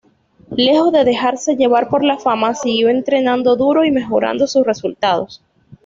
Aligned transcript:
Lejos 0.57 0.91
de 0.91 1.03
dejarse 1.03 1.55
llevar 1.57 1.87
por 1.87 2.03
la 2.03 2.17
fama, 2.17 2.55
siguió 2.55 2.89
entrenando 2.89 3.55
duró 3.55 3.85
y 3.85 3.91
mejorando 3.91 4.47
sus 4.47 4.65
resultados. 4.65 5.43